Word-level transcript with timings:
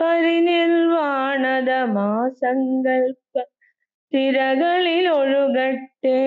പരിനിർവാണതമാ 0.00 2.28
സങ്കൽപ്പ 2.28 3.44
തിരകളിൽ 4.12 5.08
ഒഴുകട്ടെ. 5.08 6.22